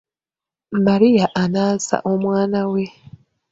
Maria 0.85 1.25
anaaza 1.41 1.97
omwana 2.11 2.61
we. 2.71 2.83